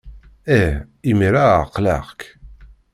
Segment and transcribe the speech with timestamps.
[0.57, 0.75] Ih,
[1.09, 2.19] imir-a ɛeqleɣ-k!